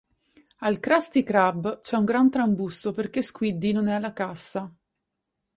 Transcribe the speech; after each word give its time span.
Al 0.61 0.79
Krusty 0.79 1.21
Krab 1.23 1.79
c'è 1.81 1.95
un 1.95 2.05
gran 2.05 2.31
trambusto 2.31 2.91
perché 2.91 3.21
Squiddi 3.21 3.71
non 3.71 3.87
è 3.87 3.93
alla 3.93 4.13
cassa. 4.13 4.73